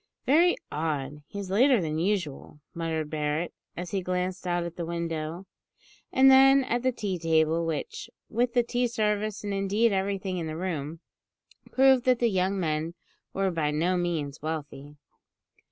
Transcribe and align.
"Very 0.25 0.55
odd; 0.71 1.21
he's 1.27 1.51
later 1.51 1.79
than 1.79 1.99
usual," 1.99 2.59
muttered 2.73 3.11
Barret, 3.11 3.53
as 3.77 3.91
he 3.91 4.01
glanced 4.01 4.47
out 4.47 4.63
at 4.63 4.75
the 4.75 4.83
window, 4.83 5.45
and 6.11 6.31
then 6.31 6.63
at 6.63 6.81
the 6.81 6.91
tea 6.91 7.19
table, 7.19 7.67
which, 7.67 8.09
with 8.27 8.55
the 8.55 8.63
tea 8.63 8.87
service, 8.87 9.43
and, 9.43 9.53
indeed 9.53 9.91
everything 9.93 10.39
in 10.39 10.47
the 10.47 10.57
room, 10.57 11.01
proved 11.71 12.05
that 12.05 12.17
the 12.17 12.29
young 12.31 12.59
men 12.59 12.95
were 13.31 13.51
by 13.51 13.69
no 13.69 13.95
means 13.95 14.41
wealthy. 14.41 14.97